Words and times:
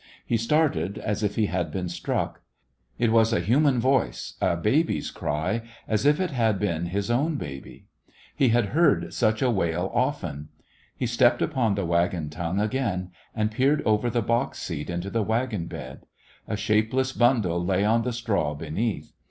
He 0.25 0.35
started 0.35 0.97
as 0.97 1.21
if 1.21 1.35
he 1.35 1.45
had 1.45 1.69
been 1.69 1.87
struck. 1.87 2.41
It 2.97 3.11
was 3.11 3.31
a 3.31 3.39
human 3.39 3.79
voice, 3.79 4.33
a 4.41 4.57
baby's 4.57 5.11
cry, 5.11 5.61
as 5.87 6.07
if 6.07 6.19
it 6.19 6.31
had 6.31 6.57
been 6.57 6.85
The 6.85 6.85
West 6.85 6.85
Was 6.85 6.85
Yowng 6.85 6.93
his 6.93 7.11
own 7.11 7.35
baby 7.35 7.85
I 7.85 8.11
He 8.35 8.47
had 8.49 8.65
heard 8.69 9.13
such 9.13 9.43
a 9.43 9.51
wail 9.51 9.91
often. 9.93 10.49
He 10.97 11.05
stepped 11.05 11.43
upon 11.43 11.75
the 11.75 11.85
wagon 11.85 12.31
tongue 12.31 12.59
again 12.59 13.11
and 13.35 13.51
peered 13.51 13.83
over 13.83 14.09
the 14.09 14.23
box 14.23 14.57
seat 14.57 14.89
into 14.89 15.11
the 15.11 15.21
wagon 15.21 15.67
bed. 15.67 16.07
A 16.47 16.57
shapeless 16.57 17.11
bundle 17.11 17.63
lay 17.63 17.85
on 17.85 18.01
the 18.01 18.11
straw 18.11 18.55
be 18.55 18.71
neath. 18.71 19.13